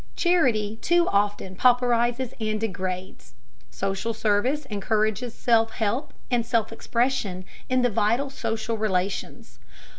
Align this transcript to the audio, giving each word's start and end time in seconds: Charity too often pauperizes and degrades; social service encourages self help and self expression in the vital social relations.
Charity 0.15 0.77
too 0.81 1.07
often 1.09 1.55
pauperizes 1.55 2.33
and 2.41 2.59
degrades; 2.59 3.35
social 3.69 4.15
service 4.15 4.65
encourages 4.65 5.35
self 5.35 5.73
help 5.73 6.11
and 6.31 6.43
self 6.43 6.73
expression 6.73 7.45
in 7.69 7.83
the 7.83 7.91
vital 7.91 8.31
social 8.31 8.79
relations. 8.79 9.59